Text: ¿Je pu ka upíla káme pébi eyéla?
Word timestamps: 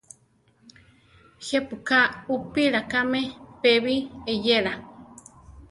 ¿Je 1.45 1.57
pu 1.67 1.75
ka 1.87 1.99
upíla 2.35 2.79
káme 2.91 3.21
pébi 3.61 3.95
eyéla? 4.31 4.73